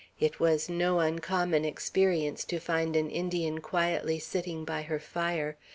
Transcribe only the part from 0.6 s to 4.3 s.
no uncommon experience to find an Indian quietly